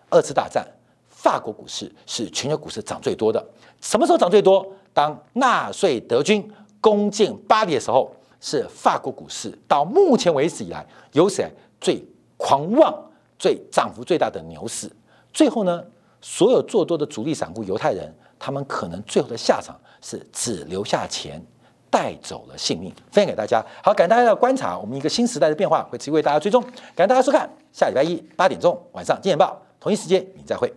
[0.10, 0.68] 二次大战，
[1.08, 3.44] 法国股市是全球股市涨最多的。
[3.82, 4.66] 什么时候涨最多？
[4.94, 6.48] 当纳粹德军
[6.80, 12.06] 攻进巴黎的时候，是法国股市到目前为止以来有史以来最
[12.38, 12.94] 狂妄、
[13.42, 14.88] 最涨幅最大的牛市。
[15.34, 15.84] 最后呢，
[16.22, 21.44] 所有做多的主力散户犹太人，他们可能最后的下场是只留下钱，
[21.89, 22.94] 带走了性命。
[23.12, 26.62] 分享给大家，好，感谢大家的观察，我们一个新时代的变化会持续为大家追踪。
[26.96, 30.72] 感谢大家收看，下礼拜一八点钟晚上《金钱报》同一时间，你再会。